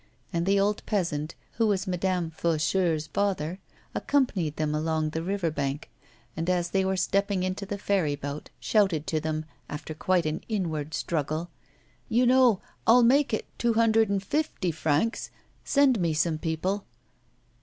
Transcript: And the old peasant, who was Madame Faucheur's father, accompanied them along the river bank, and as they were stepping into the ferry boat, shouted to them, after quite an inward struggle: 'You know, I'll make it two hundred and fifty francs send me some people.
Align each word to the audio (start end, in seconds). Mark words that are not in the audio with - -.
And 0.33 0.47
the 0.47 0.59
old 0.59 0.83
peasant, 0.87 1.35
who 1.51 1.67
was 1.67 1.85
Madame 1.85 2.31
Faucheur's 2.31 3.05
father, 3.05 3.59
accompanied 3.93 4.55
them 4.55 4.73
along 4.73 5.11
the 5.11 5.21
river 5.21 5.51
bank, 5.51 5.91
and 6.35 6.49
as 6.49 6.71
they 6.71 6.83
were 6.83 6.97
stepping 6.97 7.43
into 7.43 7.67
the 7.67 7.77
ferry 7.77 8.15
boat, 8.15 8.49
shouted 8.59 9.05
to 9.05 9.19
them, 9.19 9.45
after 9.69 9.93
quite 9.93 10.25
an 10.25 10.41
inward 10.49 10.95
struggle: 10.95 11.51
'You 12.09 12.25
know, 12.25 12.61
I'll 12.87 13.03
make 13.03 13.31
it 13.31 13.45
two 13.59 13.75
hundred 13.75 14.09
and 14.09 14.23
fifty 14.23 14.71
francs 14.71 15.29
send 15.63 15.99
me 15.99 16.15
some 16.15 16.39
people. 16.39 16.87